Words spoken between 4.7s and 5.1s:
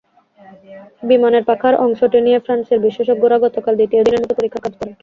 করেন।